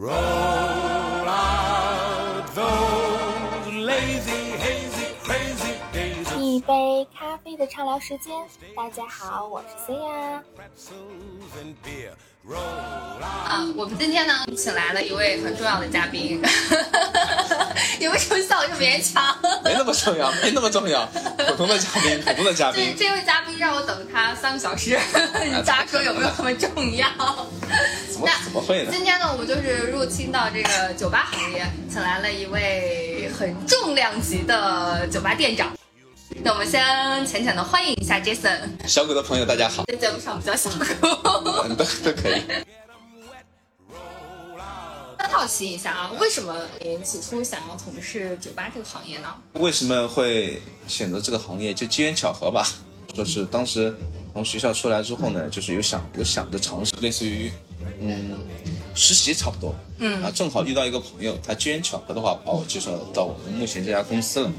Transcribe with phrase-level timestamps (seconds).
[0.00, 0.14] Roll
[1.26, 6.38] out those lazy, hazy, crazy days.
[6.38, 8.32] 一杯咖啡的畅聊时间，
[8.76, 10.40] 大家好，我是 C 呀。
[10.56, 12.12] Pretzels and beer.
[12.48, 16.40] Roll 啊，我们今天呢，请来了一位很重要的嘉宾。
[17.98, 19.36] 你为什么笑得这么勉强？
[19.64, 21.06] 没那么重要，没那么重要。
[21.48, 24.96] 普通的嘉宾， 普通的嘉这宾，这位嘉宾让我等他三个小时，
[25.66, 27.08] 大家说有没有那么重要？
[28.18, 28.90] 怎么怎么会呢？
[28.92, 35.72] 今天呢，我们就是入侵到这个酒吧行业，请来了一位很重量级的酒吧店长。
[36.42, 40.84] 那我们先浅浅的欢迎一下 Jason，小狗的朋友，大家好，在节目上比较小狗。
[41.64, 42.42] 嗯都都可以。
[45.18, 49.32] 那好奇一下啊，为什么您起初想要从事酒吧这个行业呢？
[49.54, 51.72] 为什么会选择这个行业？
[51.72, 52.66] 就机缘巧合吧。
[53.12, 53.92] 就是当时
[54.32, 57.50] 从学校出来之后呢，就是有想有想着尝试，类似于
[58.00, 58.38] 嗯
[58.94, 59.74] 实习差不多。
[59.98, 64.52] 嗯啊，正好遇到一个朋友，他机缘巧合的话把我介绍到我们目前这家公司了。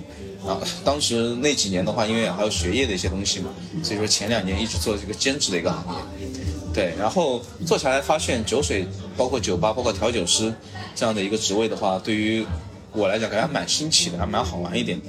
[0.45, 3.49] 啊，当时那几年的话，因为还有学业的一些东西嘛，
[3.83, 5.83] 所以说前两年一直做这个兼职的一个行
[6.19, 6.27] 业。
[6.73, 8.85] 对，然后做下来发现酒水，
[9.17, 10.53] 包括酒吧，包括调酒师
[10.95, 12.45] 这样的一个职位的话，对于
[12.93, 14.99] 我来讲，感觉还蛮新奇的，还蛮好玩一点。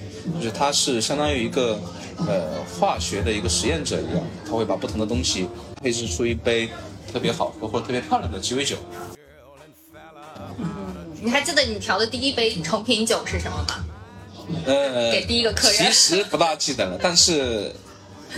[0.41, 1.79] 就是它是相当于一个
[2.27, 5.47] 呃化学的一个实验者一样，他会把不同的东西
[5.81, 6.69] 配置出一杯
[7.13, 8.77] 特别好喝或者特别漂亮的鸡尾酒。
[11.23, 13.85] 你还记得你调的第一杯成品酒是什么吗？
[14.67, 17.73] 呃，给第一个客人其实不大记得了，但是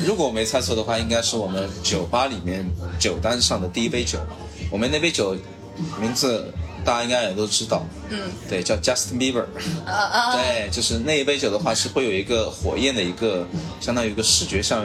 [0.05, 4.19] 如果我没猜错的话，应该是我们酒吧里面酒单上的第一杯酒。
[4.71, 5.37] 我们那杯酒
[6.01, 6.53] 名字
[6.85, 9.45] 大家应该也都知道，嗯，对，叫 Justin Bieber。
[10.35, 13.47] 对，就是那一杯酒的话是会有一个火焰的一个，
[13.81, 14.85] 相当于一个视觉上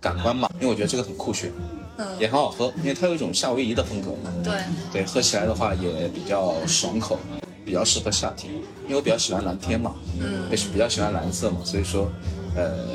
[0.00, 1.52] 感官嘛，因为我觉得这个很酷炫，
[1.98, 4.32] 嗯也很好喝，因为它有一种夏威夷的风格嘛。
[4.44, 4.52] 对，
[4.92, 7.18] 对，喝起来的话也比较爽口，
[7.64, 8.52] 比较适合夏天，
[8.84, 12.10] 因为我比较喜欢蓝天嘛，嗯，也是比较喜欢蓝色嘛，所以说，
[12.54, 12.86] 呃，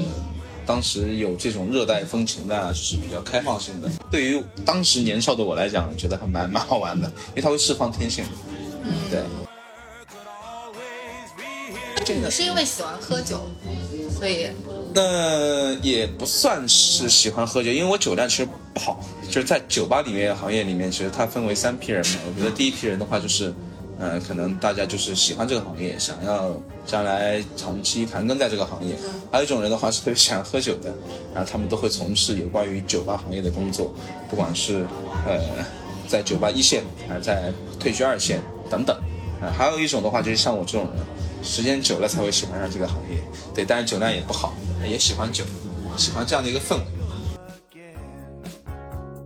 [0.66, 3.90] 当时有这种热带风情的啊，就是比较开放性的。
[4.09, 8.24] 对于当时年少的我来讲，觉得还蛮蛮好玩的，因为它会释放天性，
[8.84, 9.22] 嗯，对。
[12.14, 13.42] 你是因为喜欢喝酒，
[14.18, 14.48] 所以
[14.94, 19.00] 那也不算是喜欢喝酒，因为我酒量其实不好。
[19.30, 22.16] 就是在酒吧里面行业里面，其实它分为三批人嘛。
[22.28, 23.54] 我觉得第一批人的话就是，
[23.98, 26.52] 呃，可能大家就是喜欢这个行业，想要
[26.86, 28.94] 将来长期盘根在这个行业。
[29.32, 30.94] 还有一种人的话是特别喜欢喝酒的，
[31.34, 33.94] 然后他们都会从事有关于酒吧行业的工作，
[34.30, 34.86] 不管是
[35.26, 35.40] 呃
[36.10, 38.94] 在酒吧一线，还是在退居二线等等。
[39.42, 41.06] 啊，还有一种的话就是像我这种人，
[41.44, 43.22] 时间久了才会喜欢上这个行业。
[43.53, 44.53] 对，但是酒量也不好，
[44.88, 45.44] 也喜欢酒，
[45.97, 46.84] 喜欢这样的一个氛围。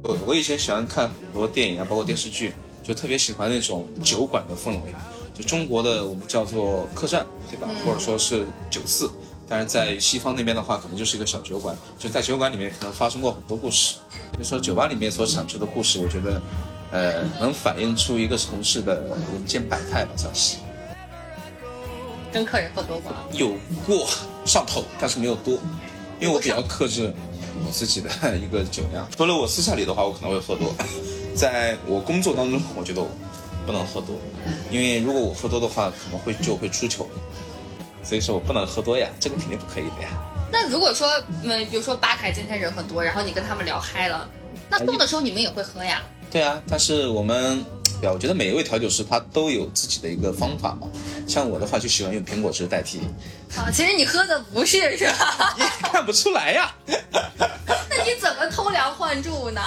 [0.04, 4.94] 我我以前喜欢看很多电影啊，包括电视剧，就特别喜欢那种酒馆的氛围。
[5.34, 7.68] 就中国的我们叫做客栈，对吧？
[7.84, 9.10] 或者说是酒肆。
[9.48, 11.78] 但是在西方那边的话，可能就是一个小酒馆。
[12.00, 13.98] 就在酒馆里面，可能发生过很多故事。
[14.40, 16.42] 就说，酒吧里面所产出的故事，我觉得，
[16.92, 20.58] 呃，能反映出一个城市的人间百态吧，算是。
[22.36, 23.14] 跟客人喝多过？
[23.32, 23.56] 有
[23.88, 24.06] 过
[24.44, 25.54] 上头，但是没有多，
[26.20, 27.14] 因为我比较克制
[27.66, 29.08] 我自己的一个酒量。
[29.16, 30.76] 除了我私下里的话，我可能会喝多，
[31.34, 33.08] 在我工作当中，我觉得我
[33.66, 34.18] 不能喝多，
[34.70, 37.08] 因为如果我喝多的话，可能会就会出糗，
[38.04, 40.10] 所以说我不能喝多呀，这个肯定不可以的呀。
[40.52, 41.08] 那如果说，
[41.42, 44.30] 嗯，比如说吧台今天人很多，然后你跟他们聊嗨了，
[44.70, 46.04] 那动的时候你们也会喝呀？
[46.30, 47.64] 对啊，但是我们，
[48.02, 50.90] 对啊，我觉得每一位调酒师他都有自己的一个方法嘛。
[51.28, 53.00] 像我的话，就喜欢用苹果汁代替，
[53.56, 55.56] 啊，其实你喝的不是是吧？
[55.92, 56.74] 看不出来呀。
[56.88, 59.62] 那你怎么偷梁换柱呢？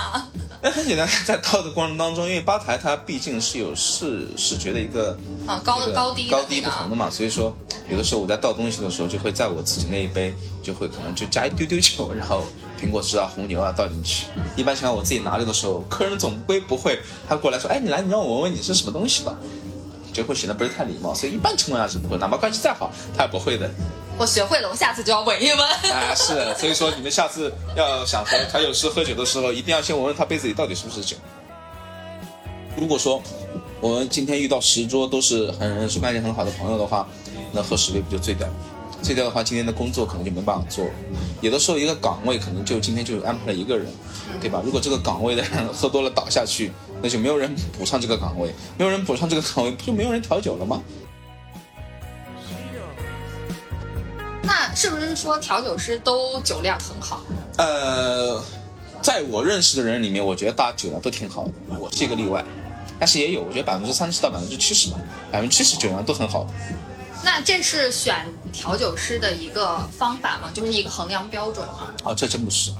[0.60, 7.56] 那很简单，在倒的过程当中，因为吧台它毕竟是有视视觉的一个啊高高低高低不同的嘛，所以说
[7.88, 12.44] 有的时候我在倒东西的时候，就会在我自己那一杯就会可能就加一丢丢酒，然后
[12.80, 14.26] 苹果汁啊、红牛啊倒进去。
[14.56, 16.98] 一般情况我自己拿着的时候，客人总归不会
[17.28, 19.36] 他过来说，哎，你来，你让我闻闻你是什么东西吧，
[20.12, 23.70] 就会显得不是太礼貌，所以一般情况下是不会，哪怕关系再好，他也不会的。
[24.18, 25.60] 我学会了，我下次就要闻一闻。
[25.92, 31.16] 啊，是，所以说你们下次要想和调酒师喝酒的时候，一定要先闻闻他杯子里到底是不是酒。
[32.76, 33.22] 如果说
[33.80, 37.06] 我们今天遇到十桌都是很熟关系很好的朋友的话，
[37.52, 38.54] 那喝十杯不就醉掉了？
[39.02, 40.90] 醉掉的话，今天的工作可能就没办法做了。
[41.40, 43.86] 有的时候一个岗位可能就今天就安排了一个人，
[44.40, 44.60] 对吧？
[44.64, 50.82] 如果这个岗位的人喝多了倒下去，那就没有人补上这个岗位，没有人补上这个岗位，不就没有人调酒了吗？
[54.42, 57.22] 那是不是说调酒师都酒量很好？
[57.56, 58.42] 呃，
[59.00, 62.44] 在我认识的人里面，我觉得大家酒量都挺好的，我是一个例外。
[63.00, 64.98] 但是也有，我觉得百分之三十到百分之七十吧，
[65.30, 66.44] 百分之七十酒量都很好。
[67.30, 70.50] 那这是选调酒师的一个方法吗？
[70.54, 71.92] 就是一个衡量标准吗？
[72.02, 72.72] 啊，这真不是。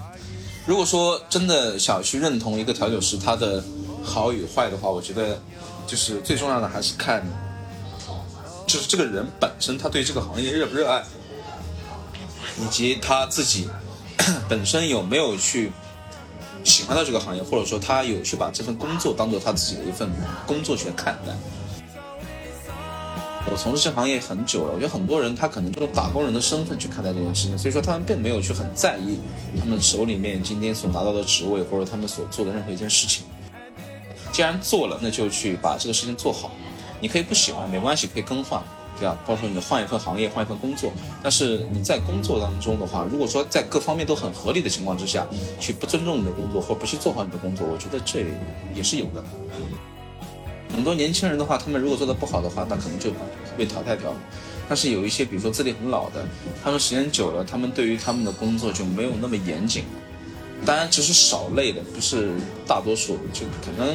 [0.64, 3.62] 如果说真的想去认同一个调酒师他的
[4.02, 5.38] 好与坏的话，我觉得
[5.86, 7.22] 就是最重要的还是看，
[8.66, 11.04] 就是这个人本身他对这个行业热不热爱，
[12.58, 13.68] 以及他自己
[14.48, 15.70] 本身有没有去
[16.64, 20.10] 喜欢到这个行业，或者说他有去把这份工作当做他自己的一份
[20.46, 21.36] 工作去看待。
[23.50, 29.18] 我从事这行业很久了，我觉得很多人他可能就是打工人的身份去看待这件事情，所以说他们并没有去很在意
[29.58, 33.24] 他们手里面今天所拿到的职位或者他们所做的任何一件事情。
[34.30, 36.50] 既然做了，那就去把这个事情做好。
[37.00, 38.62] 你可以不喜欢没关系，可以更换，
[38.98, 39.16] 对吧？
[39.26, 40.92] 包括你换一份行业，换一份工作。
[41.22, 45.26] 但是你在工作当中的话，如果说在各方面都很合理的情况之下，
[45.58, 48.26] 去不尊重你的工作或不去做好你的工作，我觉得这
[48.74, 49.24] 也是有的。
[50.78, 53.10] 很多年轻人的话，他们如果做的不好的话，那可能就
[53.56, 54.16] 被淘汰掉了。
[54.69, 56.25] 但是有一些，比如说资历很老的，
[56.62, 59.82] 他们时间久了，他们对于他们的工作就没有那么严谨。
[60.64, 62.30] 当然，只是少类的，不是
[62.64, 63.92] 大多数，就可能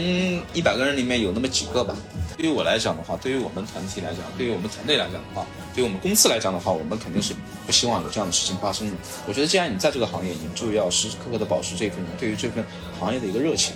[0.53, 1.95] 一百个人里面有那么几个吧。
[2.35, 7.33] 对于我来讲的话，对于我们团体来讲，对于我们团队来讲的话，对于我们公司来讲的话，我们肯定是
[7.65, 8.93] 不希望有这样的事情发生的。
[9.25, 12.61] 我觉得，既然你在这个行业，你就要时时刻刻的保持这份对于这份
[12.99, 13.73] 行业的一个热情。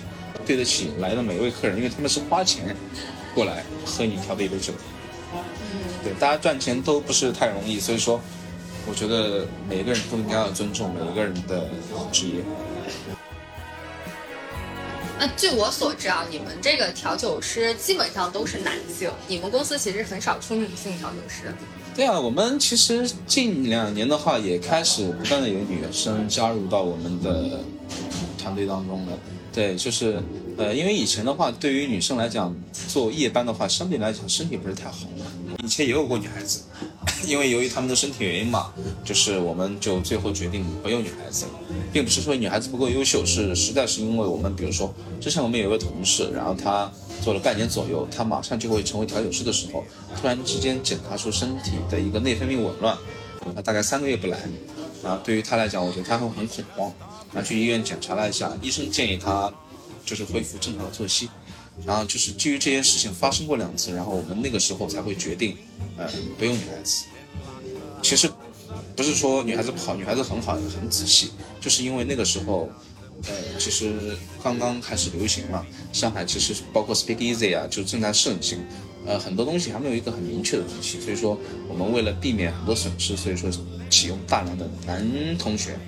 [0.48, 2.74] 对得起来的每一位客人，因为他们是花钱
[3.34, 4.72] 过来喝你调的一杯酒。
[5.34, 8.18] 嗯，对，大家赚钱都不是太容易，所以说，
[8.88, 11.68] 我觉得每个人都应该要尊重每一个人的
[12.10, 12.36] 职业。
[15.18, 21.52] 那据我所知啊，你们这个调酒师基本上都是男性，你们公司其实很少出女性调酒师。
[21.94, 27.60] 对啊，我们其实近两年的话，也开始不断的有女生加入到我们的
[28.38, 29.12] 团队当中了。
[29.52, 30.22] 对，就是，
[30.56, 32.54] 呃，因为以前的话，对于女生来讲，
[32.88, 34.98] 做夜班的话，相对来讲身体不是太好。
[35.64, 36.60] 以前也有过女孩子，
[37.26, 38.72] 因为由于她们的身体原因嘛，
[39.04, 41.52] 就是我们就最后决定不用女孩子了，
[41.92, 46.90] 并不是说女孩子不够优秀，是实在是因为我们，比如说之前我们有一位同事，然后他
[47.22, 49.84] 做了半年左右，他马上就会成为调酒师的时候，
[50.20, 52.96] 突然之间检查出身体的一个内分泌紊乱，
[53.56, 54.38] 他大概三个月不来，
[55.02, 56.92] 然后对于他来讲，我觉得他会很恐慌。
[57.32, 59.52] 然后去医院检查了一下，医生建议他
[60.04, 61.28] 就是恢复正常的作息。
[61.86, 65.56] 然后就是基于这件事情发生过两次，然后我们那个时候才会决定，
[65.96, 67.04] 呃，不用女孩子。
[68.02, 68.28] 其实
[68.96, 71.30] 不是说女孩子不好，女孩子很好，很仔细，
[71.60, 72.68] 就是因为那个时候，
[73.28, 73.94] 呃，其实
[74.42, 78.58] 刚刚开始流行嘛，上海其实包括 Speak Easy 啊，就正在盛行，
[79.06, 81.38] 呃，很多东西还没有一个很明确的东西，所以说
[81.68, 83.48] 我们为了避免很多损失，所以说
[83.88, 85.78] 启用大量的男同学。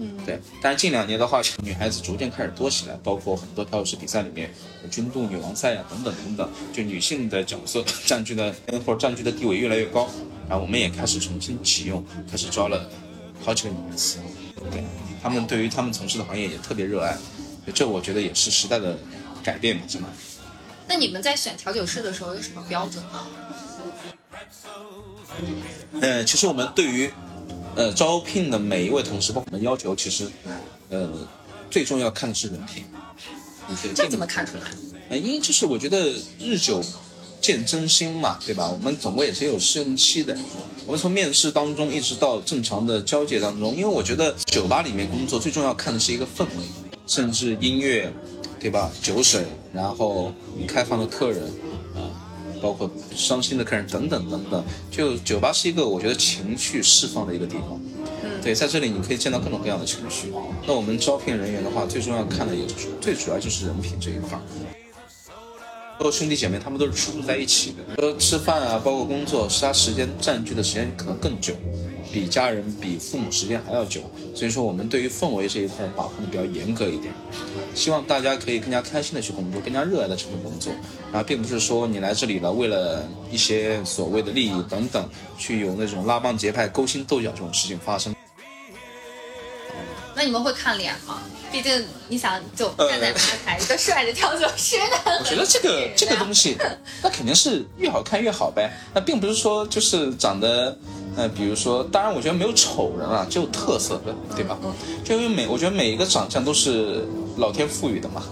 [0.00, 4.48] 嗯，对，但是近两年的话，女孩子逐渐开始多起来，包括很多调酒师比赛里面，
[4.90, 8.54] 军度女王赛呀，等等等等，就女性的角色 占据的
[8.86, 10.08] 或者占据的地位越来越高。
[10.48, 12.88] 然后我们也开始重新启用，开始招了
[13.44, 14.18] 好几个女孩子，
[14.70, 14.84] 对，
[15.20, 17.16] 他们对于他们从事的行业也特别热爱，
[17.74, 18.96] 这我觉得也是时代的
[19.42, 20.08] 改变嘛，是吗？
[20.86, 23.26] 那你们在选调酒师的时候有什么标准吗？
[26.00, 27.10] 呃，其实我们对于。
[27.78, 30.28] 呃，招聘的每一位同事，包括我们要求，其实，
[30.88, 31.08] 呃，
[31.70, 32.82] 最重要看的是人品。
[33.94, 34.64] 这怎么看出来？
[35.10, 36.82] 呃，因为就是我觉得日久
[37.40, 38.68] 见真心嘛，对吧？
[38.68, 40.36] 我们总归也是有试用期的。
[40.86, 46.64] 我们从面试当中一直到正常的交接当中，因为我觉得酒吧里面工作最重要看的是一个氛围，
[47.06, 48.12] 甚至音乐，
[48.58, 48.90] 对吧？
[49.00, 50.32] 酒水，然后
[50.66, 51.48] 开放的客人。
[52.60, 57.80] 包括伤心的客人等等等等，就酒吧是一个我觉得情绪释放的一个地方。
[58.22, 60.32] 嗯，对，在这里你可以见到各种各样的情绪。
[60.66, 64.38] 那我们招聘人员的话，最重要看的也是最主要就是人品这一块。
[65.98, 71.52] 包括兄弟姐妹，他们都是出入在一起的，说吃饭啊，包括工作，其他时间占据的时间可能更久。
[72.12, 74.00] 比家人、比父母时间还要久，
[74.34, 77.12] 所以说我们对于氛围这一块把控的比较严格一点，
[77.74, 80.72] 希望大家可以更加开心的去工作，更加热爱的去工作，
[81.12, 88.14] 然后并不是说你来这里了，为了一些所谓的利益等等，去有那种拉帮结派、勾心斗角这种事情发生。
[90.14, 91.22] 那你们会看脸吗？
[91.52, 94.76] 毕竟你想，就站在吧台一个帅的调酒师，
[95.20, 96.56] 我觉得这个这个东西，
[97.02, 98.70] 那肯定是越好看越好呗。
[98.94, 100.76] 那并不是说就是长得。
[101.20, 104.56] 那比如说，当然，我觉得没有丑人啊，只有特色的，对吧？
[105.02, 107.04] 就因为每，我觉得每一个长相都是
[107.38, 108.22] 老天赋予的嘛，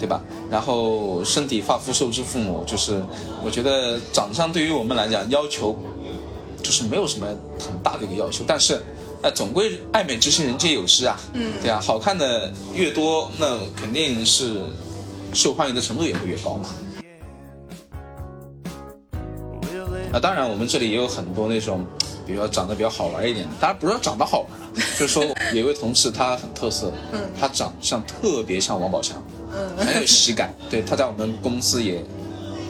[0.00, 0.20] 对吧？
[0.50, 3.00] 然后身体发肤受之父母，就是
[3.44, 5.78] 我觉得长相对于我们来讲要求，
[6.60, 7.28] 就是没有什么
[7.60, 8.42] 很大的一个要求。
[8.44, 8.82] 但是，
[9.22, 14.62] 那，总归爱美之心人皆有之啊，嗯，对啊，好看的越多，那肯定是
[15.32, 16.68] 受欢迎的程度也会越高嘛。
[20.12, 21.86] 啊，当然我们这里也有很多那种，
[22.32, 24.48] 比如说长得比较好玩一点的，当然不是说长得好玩，
[24.98, 25.22] 就是说
[25.52, 29.22] 有一位同事他很特色，嗯，他长相特别像王宝强，
[29.54, 32.02] 嗯，很有喜感，对，他在我们公司也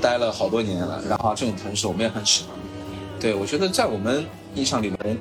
[0.01, 2.51] 待了好多年了，然后这种同事我们也很喜欢，
[3.21, 4.27] 对我觉得在我们
[4.57, 5.17] 印象里面，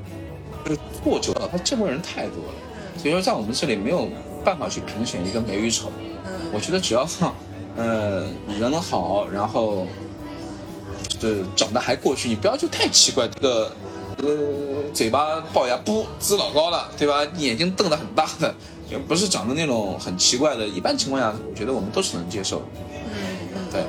[0.66, 2.54] 就是做久了他见过人太多了，
[2.98, 4.10] 所以说在我们这里没有
[4.44, 5.92] 办法去评选一个美与丑，
[6.26, 7.08] 嗯，我觉得只要
[7.78, 8.26] 呃
[8.60, 9.86] 人好，然后。
[11.22, 13.28] 是长得还过去，你不要就太奇怪。
[13.28, 13.72] 这个，
[14.18, 17.26] 呃，嘴巴龅牙不呲老高了，对吧？
[17.38, 18.54] 眼睛瞪得很大的，
[18.90, 20.68] 也不是长得那种很奇怪的。
[20.68, 22.62] 一般情况下，我觉得我们都是能接受。
[23.06, 23.14] 嗯
[23.56, 23.84] 嗯，对。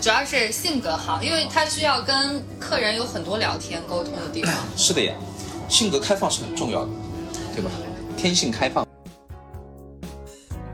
[0.00, 4.54] 主要是性格好，因为他需要跟客人有很多聊天沟通的地方。
[4.76, 5.14] 是的呀，
[5.68, 6.90] 性格开放是很重要的，
[7.54, 7.70] 对吧？
[8.16, 8.86] 天性开放。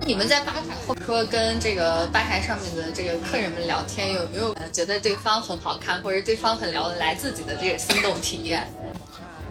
[0.07, 8.71] 你们在吧台或者说跟这个吧台上面的这个客人们聊天，有没有觉得对方很好看，或者对方很聊得来自己的这个心动体验？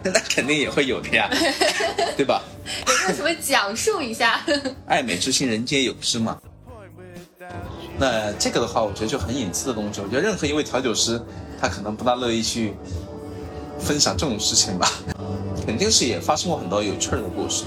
[0.02, 1.28] 那肯定也会有的呀，
[2.16, 2.42] 对吧？
[2.88, 4.40] 有没有什么讲述一下？
[4.88, 6.38] 爱美之心，人皆有之嘛。
[7.98, 10.00] 那这个的话，我觉得就很隐私的东西。
[10.00, 11.20] 我觉得任何一位调酒师，
[11.60, 12.72] 他可能不大乐意去
[13.78, 14.90] 分享这种事情吧。
[15.66, 17.64] 肯定是也发生过很多有趣的故事。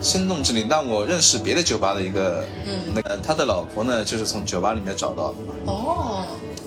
[0.00, 5.34] 心动之灵，那我认识别的酒吧的一个，嗯，那个他的老婆呢，就是从酒吧里面找到的。
[5.66, 6.24] 哦，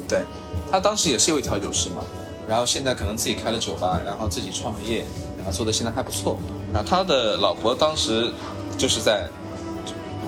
[0.07, 0.21] 对，
[0.69, 2.03] 他当时也是一位调酒师嘛，
[2.47, 5.05] 然后现在可能自己开了酒吧，然后自己创了业，
[5.37, 6.37] 然后做的现在还不错。
[6.73, 8.29] 然后他的老婆当时
[8.77, 9.27] 就是在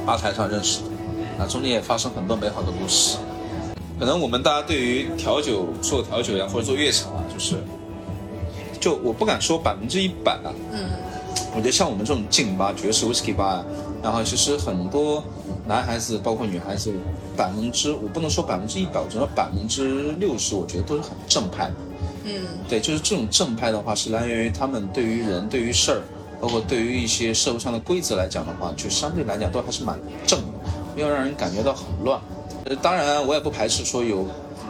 [0.05, 3.17] 吧台上认识的，啊，中间也发生很多美好的故事。
[3.99, 7.57] 可能我们大家对于调酒做调酒呀，或者做乐场啊，就是，
[8.79, 10.89] 就我不敢说百分之一百啊，嗯。
[11.55, 13.63] 我觉得像我们这种劲吧，爵士 whisky 吧，
[14.01, 15.23] 然后其实很多
[15.67, 16.91] 男孩子，包括女孩子，
[17.37, 21.75] 百分之我不能说百分之一百，我觉得百分之六十，我觉得都是很正派的。
[22.25, 22.33] 嗯，
[22.67, 26.01] 对，就是这种正派的话，是来源于他们对于人、对于事儿，
[26.41, 30.45] 包括对于一些社会上的规则来讲的话，就相对来讲都还是蛮正的，
[30.95, 32.19] 没有让人感觉到很乱。
[32.65, 34.25] 呃，当然我也不排斥说有。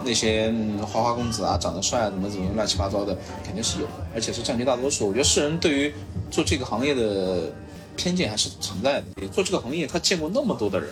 [0.05, 5.07] 那些花花公子啊，长得帅啊，怎么怎么乱七八糟的，肯定是有的，而且是占据大多数。
[5.07, 5.93] 我觉得世人对于
[6.29, 7.51] 做这个行业的
[7.95, 9.05] 偏见还是存在的。
[9.21, 10.89] 也做这个行业，他见过那么多的人，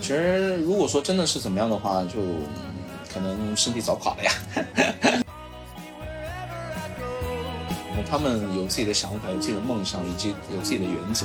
[0.00, 2.20] 其实如果说真的是怎么样的话，就
[3.12, 4.32] 可能身体早垮了呀。
[8.10, 11.24] 他们有自己的想法，有自己的梦想，以及有自己的原则。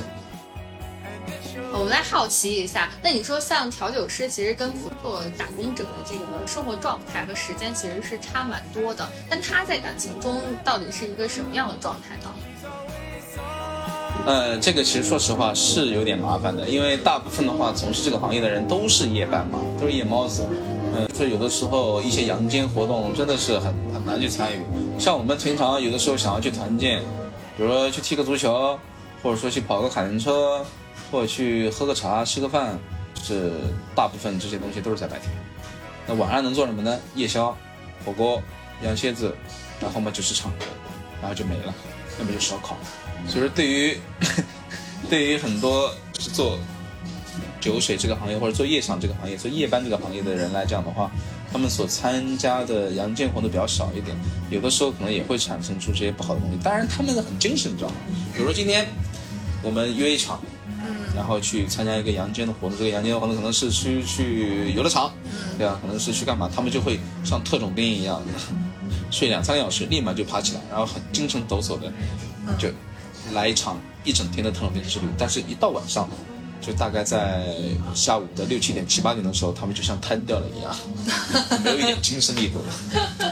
[1.72, 9.06] 我们来好奇一下，那你说像调酒师，其实跟普通打工者的这个生活状态和时间其实是差蛮多的。
[9.28, 12.34] 但他在感情中到底是一个什么样的状态呢？
[14.26, 20.46] 呃，这个其实说实话是有点麻烦的，因为大部分的话从事这个行业的人都是夜班嘛，都是夜猫子。
[20.96, 24.62] 嗯，所以有的时候一些阳间活动真的是很很难去参与。
[24.98, 27.02] 像我们平常有的时候想要去团建，
[27.56, 28.78] 比如说去踢个足球，
[29.22, 30.64] 或者说去跑个卡丁车。
[31.10, 32.78] 或者去喝个茶、吃个饭，
[33.22, 33.52] 是
[33.94, 35.30] 大部分这些东西都是在白天。
[36.06, 36.98] 那晚上能做什么呢？
[37.14, 37.56] 夜宵、
[38.04, 38.42] 火锅、
[38.82, 39.34] 羊蝎子，
[39.80, 40.64] 然后嘛就是唱歌，
[41.20, 41.74] 然后就没了，
[42.18, 42.76] 要么就烧烤。
[43.26, 43.98] 所以说，对于
[45.10, 46.58] 对于很多是做
[47.60, 51.10] 酒水这个行业或者做夜场这个行业、做夜班这个行业的人来讲的话，
[51.52, 54.16] 他们所参加的阳间活动比较少一点，
[54.50, 56.58] 有的时候可能也会产生出这些不好的东西。
[56.62, 57.96] 当然，他们很精神，你知道吗？
[58.32, 58.86] 比如说今天
[59.62, 60.40] 我们约一场。
[61.16, 65.10] 然后去参加一个阳间的活动，这个阳间的活动可能是去去游乐场，
[65.56, 65.78] 对啊？
[65.80, 66.48] 可能是去干嘛？
[66.54, 68.22] 他们就会像特种兵一样，
[69.10, 71.90] 睡两三个小时，立马就爬起来，然后很精神抖擞的，
[72.58, 72.68] 就
[73.32, 75.06] 来一场一整天的特种兵之旅。
[75.16, 76.08] 但是，一到晚上，
[76.60, 77.46] 就大概在
[77.94, 80.76] 下午的六七点、七八点的时候，他们就像瘫掉了一样，
[81.64, 82.62] 没有一点精神力度。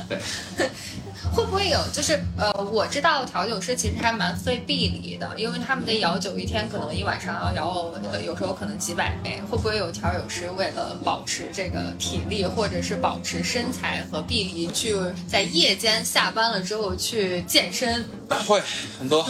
[0.08, 0.18] 对。
[1.34, 1.80] 会不会有？
[1.92, 9.42] 就是呃，我知道调酒师其实还蛮费臂力的，因为他们的摇酒一天可能一晚上要摇，呃，有时候可能几百杯。
[9.50, 14.94] 会不会有调酒师为了保持这个体力，或者是保持身材和臂力，去
[15.26, 18.04] 在夜间下班了之后去健身？
[18.46, 18.62] 会
[18.98, 19.26] 很多。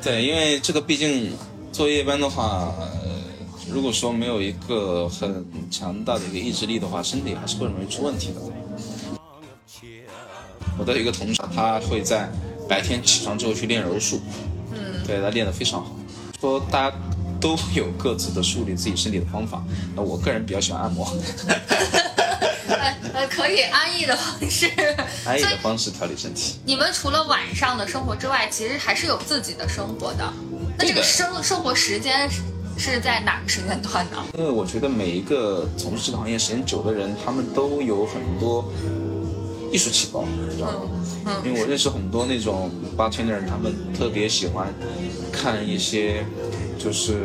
[0.00, 1.32] 对，因为这个毕竟
[1.72, 2.72] 做夜班的话，
[3.68, 8.40] 如果说没有一个很强大的一个意志力的话，身体还是会容易出问题的。
[10.78, 12.28] 我的一个同事，他会在
[12.68, 14.20] 白天起床之后去练柔术，
[14.72, 15.96] 嗯，对他练得非常好。
[16.40, 16.96] 说大家
[17.40, 19.62] 都有各自的梳理自己身体的方法，
[19.96, 21.04] 那我个人比较喜欢按摩。
[23.14, 24.70] 呃，可以安逸的方式，
[25.26, 26.54] 安逸的方式调理身体。
[26.64, 30.32] 你们除了晚上的生活之外，其实还是有自己的生活的。
[30.76, 32.30] 那这个生生活时间
[32.76, 34.24] 是在哪个时间段呢？
[34.36, 38.70] 因为我觉得每一个从事这个行业时间久的人，他们都有很多
[39.70, 41.42] 艺术细胞，你知道吗？
[41.44, 44.72] 因为我认识很多那种 bartender，他们特别喜欢
[45.30, 46.24] 看一些
[46.78, 47.20] 就是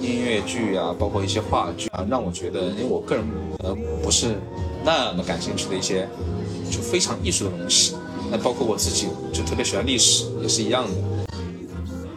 [0.00, 3.24] 音乐剧啊，包括一些话剧啊，让我觉得，因为我个人
[3.58, 4.38] 呃不是
[4.84, 6.08] 那么感兴趣的一些
[6.70, 7.96] 就非常艺术的东西。
[8.30, 10.90] 那包括我自己就特别喜欢历史，也是一样的。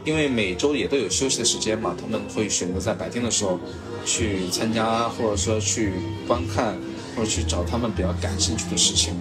[0.04, 3.60] 因为每周也都有休息的时间嘛，他们会选择在白天的时候
[4.04, 5.94] 去参加，或者说去
[6.28, 6.76] 观看，
[7.16, 9.14] 或者去找他们比较感兴趣的事情。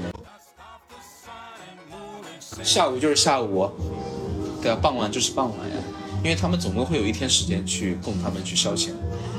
[2.63, 3.71] 下午就是下午，
[4.63, 5.77] 对啊，傍晚就是傍晚呀，
[6.23, 8.91] 因为他们总共会有一天时间去供他们去消遣。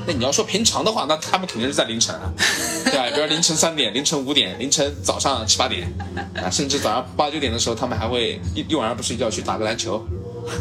[0.06, 2.32] 那你要说平常的话，那他们肯定是在凌晨啊，
[2.84, 5.86] 对啊，比如凌晨三点、凌晨五点、凌晨早上七八点
[6.34, 10.04] 啊，甚至早上八九点的时候，他们还会一一晚上不睡觉去打个篮球。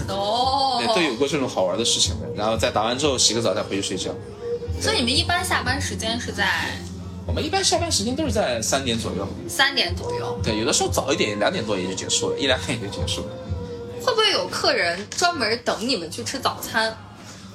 [0.08, 2.27] 哦 对，都有过这种好玩的事情的。
[2.36, 4.12] 然后在打完之后洗个澡再回去睡觉。
[4.80, 6.46] 所以你们一般下班时间是在
[7.28, 13.28] 我们一般下班时间都是在三点左右，三点左右，对，有的时候早一点，两点多也就结束了，一两点也就结束了。
[14.04, 16.90] 会不会有客人专门等你们去吃早餐？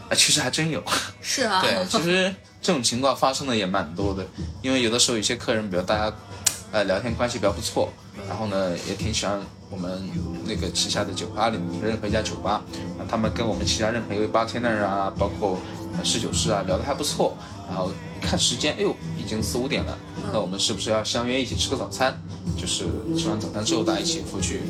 [0.09, 0.83] 啊，其实还真有。
[1.21, 2.33] 是啊，对，其实
[2.63, 4.25] 这种情况发生的也蛮多的，
[4.63, 6.17] 因为有的时候有些客人，比如大家，
[6.71, 7.93] 呃，聊天关系比较不错，
[8.29, 10.09] 然后呢，也挺喜欢我们
[10.47, 12.63] 那个旗下的酒吧里面任何一家酒吧，
[12.99, 15.59] 啊，他们跟我们旗下任何一位 bartender 啊，包括
[15.99, 17.37] 呃侍酒师啊，聊得还不错，
[17.69, 17.91] 然后
[18.23, 19.99] 看时间，哎呦，已经四五点了，
[20.33, 22.19] 那我们是不是要相约一起吃个早餐？
[22.57, 22.85] 就是
[23.19, 24.63] 吃完早餐之后，大家一起回去，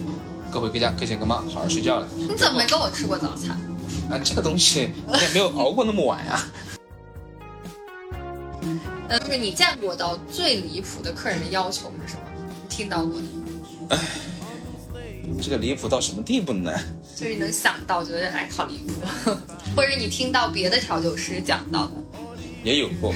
[0.51, 2.09] 各回各家，各见各妈，好好睡觉了。
[2.17, 3.51] 你怎么没跟我吃过早餐？
[4.11, 6.43] 啊，这个东西你也没有熬过那么晚呀。
[9.09, 12.23] 呃，就是你见过到最离谱的客人的要求是什么？
[12.69, 13.27] 听到过的，
[13.91, 13.99] 哎
[15.41, 16.73] 这个离谱到什么地步呢？
[17.15, 19.31] 就是你能想到觉得哎好离谱，
[19.77, 21.93] 或者你听到别的调酒师讲到的。
[22.65, 23.15] 也有过。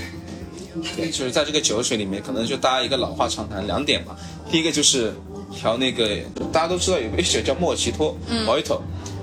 [0.96, 4.16] 对，就是在这个酒水里面，可能就大家一个老话常谈两点嘛。
[4.50, 5.12] 第一个就是
[5.54, 6.18] 调那个，
[6.52, 8.80] 大家都知道有杯酒叫莫奇托 （Mojito），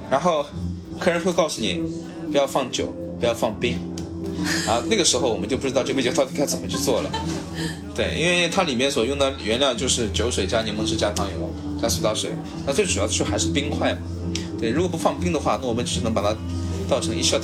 [0.10, 0.46] 然后
[1.00, 1.82] 客人会告诉你
[2.32, 3.78] 不要放酒，不要放冰。
[4.68, 7.10] 啊，那个时候我们就不知道这杯酒到底该怎么去做了。
[7.96, 11.50] 对，因为它里面所用的原料就是酒水加柠檬汁加糖油
[11.82, 12.32] 加苏打水，
[12.66, 14.00] 那最主要的就还是冰块嘛。
[14.60, 16.36] 对，如果不放冰的话，那我们只能把它
[16.90, 17.42] 倒成一 shot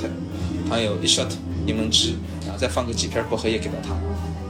[0.70, 1.28] 糖油，一 shot
[1.66, 3.89] 柠檬汁，然再放个几片薄荷叶给到他。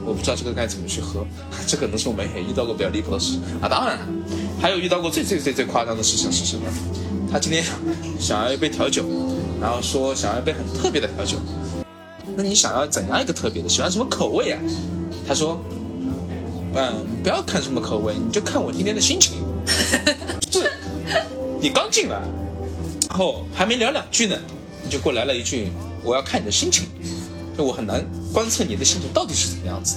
[0.06, 1.26] 我不知道这个该怎么去喝，
[1.66, 3.68] 这可能是我们也遇到过比较离谱的事啊。
[3.68, 3.98] 当然，
[4.60, 6.62] 还有遇到过最最最最夸张的事情是什么？
[7.32, 7.64] 他今天
[8.20, 9.04] 想要一杯调酒，
[9.60, 11.38] 然后说想要一杯很特别的调酒。
[12.36, 13.68] 那你想要怎样一个特别的？
[13.68, 14.60] 喜欢什么口味啊？
[15.26, 15.58] 他说，
[16.74, 19.38] 嗯，不要看什么口味，你就看我今天的心情。
[20.52, 20.70] 是，
[21.60, 22.20] 你刚进来，
[23.08, 24.36] 然后还没聊两句呢，
[24.84, 25.68] 你就过来了一句，
[26.02, 26.86] 我要看你的心情。
[27.56, 29.96] 就我很难观测你的心情到底是怎么样子，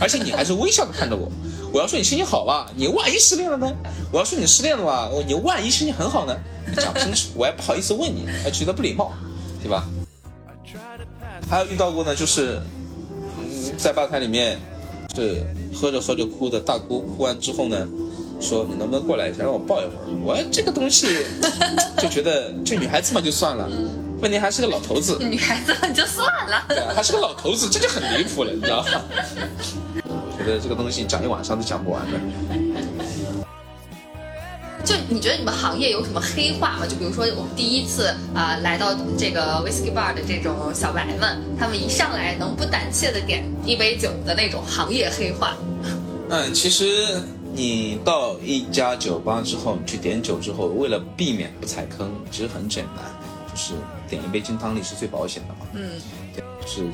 [0.00, 1.30] 而且你还是微笑的看着我。
[1.72, 3.70] 我要说你心情好吧，你万一失恋了呢？
[4.10, 6.36] 我要说你失恋了吧，你万一心情很好呢？
[6.76, 9.12] 讲不清楚，我还不好意思问你，还觉得不礼貌，
[9.62, 9.86] 对吧？
[11.48, 12.60] 还有遇到过呢，就是，
[13.38, 14.58] 嗯，在吧台里面，
[15.14, 17.86] 是喝着喝着哭的大哭，哭完之后呢，
[18.40, 19.98] 说你能不能过来一下，让我抱一会儿。
[20.24, 21.06] 我这个东西
[21.98, 23.68] 就觉得这女孩子嘛就算了，
[24.20, 29.02] 问题还是个老头子， 女孩子就算了，对啊，还是个老头子，这就很离谱了，你知道吗？
[30.04, 32.18] 我觉得这个东西讲一晚上都讲不完的。
[34.84, 36.86] 就你觉得你们行业有什么黑话吗？
[36.86, 45.56] 就比如说我们第一次啊、呃来到这个 whiskey bar 的这种小白们，他们一上来能不胆怯的点一杯酒的那种行业黑话。
[46.30, 47.20] 嗯，其实
[47.52, 53.04] 你到一家酒吧之后，你去点酒之后，为了避免不踩坑，其实很简单，
[53.50, 53.72] 就是
[54.08, 55.66] 点一杯金汤力是最保险的嘛。
[55.72, 55.90] 嗯，
[56.25, 56.25] 对，
[56.60, 56.90] 就是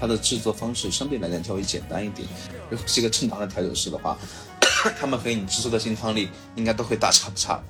[0.00, 2.26] 它的制作方式相对来讲稍微简单一点。
[2.70, 4.16] 如果是一个正常的调酒师的话，
[4.98, 7.60] 他们和你制作的金汤力应该都会大差不差。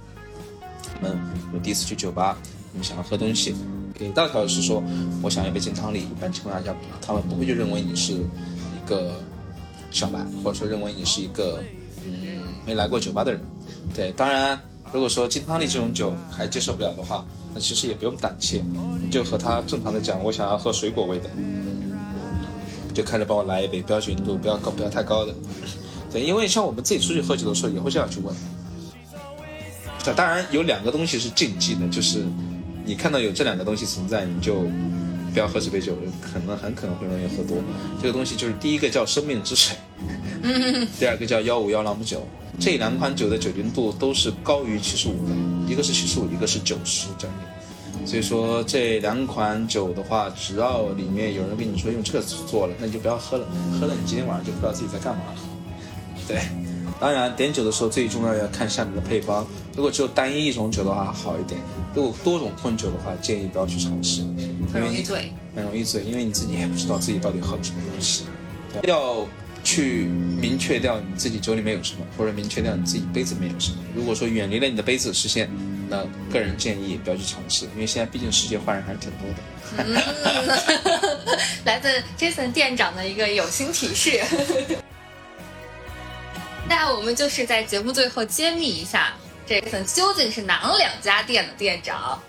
[1.02, 1.18] 嗯，
[1.52, 2.38] 我第一次去酒吧，
[2.72, 3.54] 你们想要喝东西，
[3.94, 4.82] 给大调酒师说
[5.22, 9.20] 我想要一杯金汤力，一般情况下他们不会就认为你是一个
[9.90, 11.62] 小白，或者说认为你是一个
[12.04, 13.40] 嗯没来过酒吧的人。
[13.94, 14.58] 对，当然
[14.92, 18.62] 如果说金汤力这种酒还接受不了的话，那其实也不用胆怯，
[19.10, 21.28] 就和他正常的讲，我想要喝水果味的，
[22.94, 25.34] 就开始帮我来一杯，不要酒精度不要高，不要太高的。
[26.10, 28.34] 对，因为像我们自己出去喝酒的时候也会这样去问。
[30.04, 32.24] 对，当然有两个东西是禁忌的，就是
[32.84, 34.62] 你看到有这两个东西存在，你就
[35.32, 37.58] 不要喝这杯酒，可能很可能会容易喝多。
[38.00, 39.76] 这个东西就是第一个叫生命之水，
[40.98, 42.26] 第二个叫幺五幺朗姆酒。
[42.58, 45.34] 这两款酒的酒精度都是高于七十五的，
[45.70, 47.36] 一个是七十五，一个是九十这样。
[48.06, 53.46] 所以说这两款酒的话，只要里面有人跟你说用这个做了，那你就不要喝了，
[53.78, 55.38] 喝了你今天晚上就不知道自己在干嘛了。
[56.26, 56.40] 对，
[56.98, 61.60] 当然点酒的时候最重要要看下面的配方，如果只有单一一种酒的话好一点，
[61.94, 64.22] 如果多种混酒的话，建议不要去尝试，
[64.72, 65.32] 很容易醉。
[65.54, 68.24] 很容易醉，因为你自己也不知道自己到底喝了什么东西。
[68.82, 69.26] 要
[69.66, 70.04] 去
[70.40, 73.78] 明确掉你自己酒里面有什么，或者明确掉你自己杯子里面有什么。
[73.96, 75.50] 如果说远离了你的杯子视线，
[75.88, 79.38] 那个人建议不要去尝试，因为现在毕竟世界坏人还是挺多的。
[79.78, 79.92] 嗯，
[81.66, 84.22] 来自 Jason 店长的一个有心提示。
[86.68, 89.14] 那我们就是在节目最后揭秘一下
[89.48, 92.22] ，Jason 究竟是哪两家店的店长？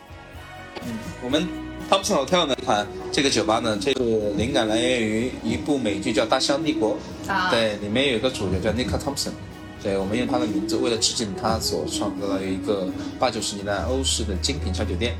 [1.22, 1.48] 我们
[1.90, 4.04] Thompson Hotel 呢款这个酒吧呢，这个
[4.38, 6.98] 灵感来源于一部美剧叫《大西洋帝国》，
[7.32, 9.32] 啊对，里面有一个主角叫 Nick Thompson。
[9.82, 12.88] 对，我们用他的名字，为了致敬他所创造的一个
[13.20, 15.16] 八九十年代欧式的精品小酒店。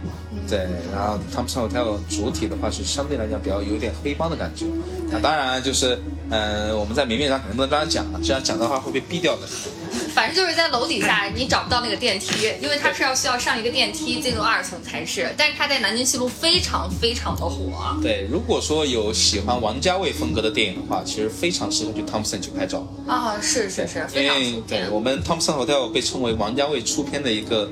[0.50, 4.66] 对，然后 Thompson Hotel 主体的话是相对来讲比较有点黑帮的感觉。
[5.10, 5.98] 那当然就是，
[6.32, 9.48] 嗯、我们在明面上可能不能这样讲，这样讲的话会被毙掉的。
[10.14, 15.34] 反正就是在楼底下，你找不到那个电梯，因为它是要需要上一个电梯进入二层才是。
[15.38, 17.96] 但是它在南京西路非常非常的火。
[18.02, 22.88] 对，如果说有喜欢王家卫风格的电影的话，其实非常适合去 Thompson 去拍照。
[23.08, 24.64] 啊，是是是，因非常为。
[24.68, 27.70] 对我们 Thompson Hotel 被称为王家卫出片的一个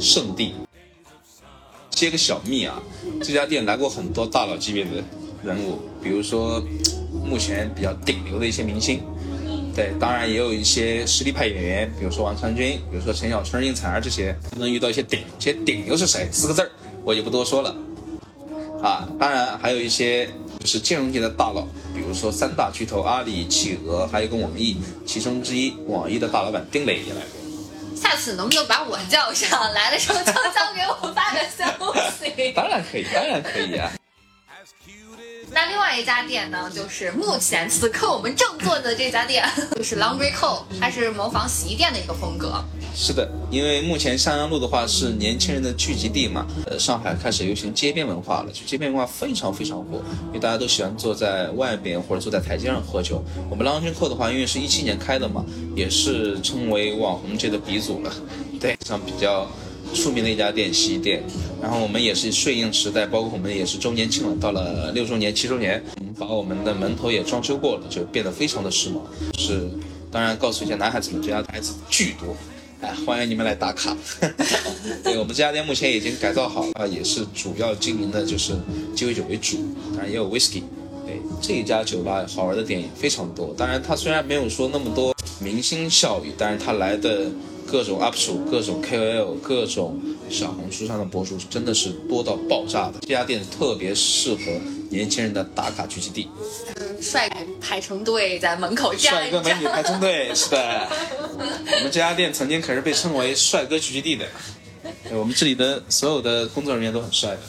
[0.00, 0.54] 圣地。
[1.90, 2.82] 接个小秘啊，
[3.22, 4.90] 这家店来过很多大佬级别的
[5.44, 6.60] 人物，比如说
[7.24, 9.00] 目前比较顶流的一些明星，
[9.74, 16.28] 对，当然也有一些实力派演员，比如说王传君，比如说陈小春、应采儿这些，能遇到一些顶，这些顶又是谁？
[16.30, 16.70] 四个字儿，
[17.02, 17.74] 我就不多说了。
[18.80, 20.26] 啊，当然还有一些
[20.60, 27.96] 就是金融界的大佬，比如说三大巨头阿里、企鹅，还有一个网易，其中之一网易的大老板丁磊也来过。
[27.96, 31.64] 下次能不能把我叫上来的时候，悄悄给我发个消
[32.10, 32.52] 息？
[32.54, 33.90] 当然可以，当然可以啊。
[35.54, 39.44] 那另外一家店呢，就是目前此刻我们正坐的这家店，
[39.76, 42.62] 就是 Laundry Co，它是模仿洗衣店的一个风格。
[42.92, 53.22] 是的，因为目前襄阳路的话是年轻人的聚集地嘛，呃，上海开始流行街边文化了，就街边文化非常非常火，因为大家都喜欢坐在外边或者坐在台阶上喝酒。
[53.48, 55.44] 我们 Lounge Co 的话，因为是一七年开的嘛，
[55.76, 58.12] 也是称为网红界的鼻祖了，
[58.60, 59.48] 对，像比较
[59.94, 61.22] 出名的一家店，洗衣店。
[61.62, 69.00] 然后我们也是顺应时代，包括我们也是周年庆了，到了六周年、七周年，我们把我们的门头也装修过了，就变得非常的时髦。
[69.38, 69.66] 是，
[70.10, 72.36] 当然告诉一下男孩子们，这家孩子巨多。
[72.82, 73.96] 哎，欢迎你们来打卡。
[75.02, 78.52] 对我们这家店目前已经改造好了，也是主要经营的就是
[78.94, 79.56] 鸡尾酒为主，
[79.92, 80.62] 当然也有 whisky。
[81.06, 87.30] 对这一家酒吧好玩的点也非常多，当然它虽然没有说那么多明星效应，但是它来的
[87.66, 90.00] 各种 UP 主、各种 KOL、各种
[90.30, 92.94] 小红书上的博主真的是多到爆炸的。
[93.00, 94.40] 这家店特别适合
[94.90, 96.28] 年轻人的打卡聚集地。
[97.00, 100.88] 帅哥排成队在门口站帅哥美女排成队，是的。
[101.36, 104.24] 我们这家店曾经可是被称为帅哥聚集地的。
[105.08, 107.40] 对我们这里的所有的工作人员都很帅的。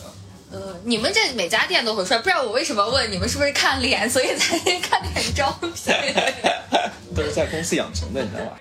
[0.51, 5.69] 呃，你们这每家店都很帅，不知道我为什么问你们是不是看脸，所以才 看脸招聘。
[7.15, 8.59] 都是在公司养成的，你知道吧？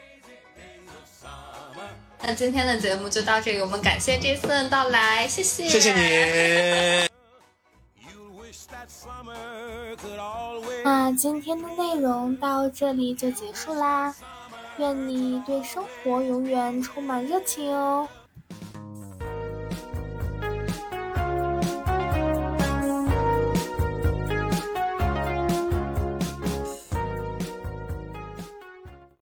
[2.26, 5.92] 那今天的节目就到这里，我们感谢 Jason 的到来，谢谢，谢谢。
[5.92, 7.08] 你。
[10.82, 14.14] 那今天的内容到这里就结束啦，
[14.78, 18.08] 愿你对生活永远充满热情哦。